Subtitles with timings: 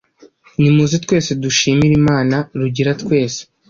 [0.61, 3.41] nimuze twese dushimire imana; rugira twese